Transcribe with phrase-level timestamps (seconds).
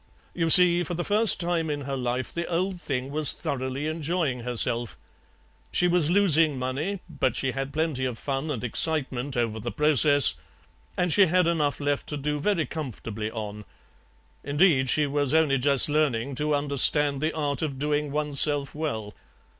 [0.33, 4.39] You see, for the first time in her life the old thing was thoroughly enjoying
[4.39, 4.97] herself;
[5.71, 10.33] she was losing money, but she had plenty of fun and excitement over the process,
[10.97, 13.63] and she had enough left to do very comfortably on.
[14.43, 19.13] Indeed, she was only just learning to understand the art of doing oneself well.